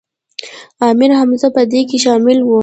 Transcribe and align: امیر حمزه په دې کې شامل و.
امیر 0.89 1.11
حمزه 1.19 1.47
په 1.55 1.61
دې 1.71 1.81
کې 1.89 1.97
شامل 2.05 2.37
و. 2.43 2.49